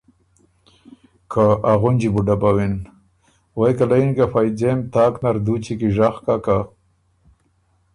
[1.31, 2.73] که ا غُنجی بو ډبَوِن،
[3.57, 6.57] غوېکه له یِن که فئ ځېم تاک نر دُوچی کی ژغ کۀ